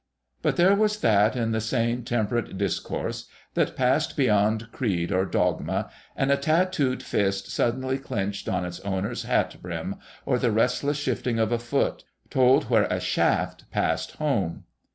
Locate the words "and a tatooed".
6.15-7.03